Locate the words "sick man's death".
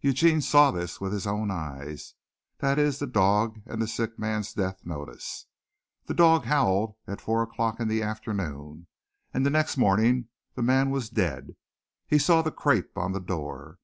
3.86-4.84